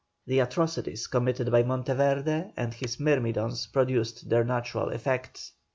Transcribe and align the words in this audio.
The 0.25 0.39
atrocities 0.39 1.05
committed 1.05 1.51
by 1.51 1.61
Monteverde 1.61 2.53
and 2.57 2.73
his 2.73 2.99
myrmidons 2.99 3.67
produced 3.67 4.29
their 4.31 4.43
natural 4.43 4.89
effect. 4.89 5.51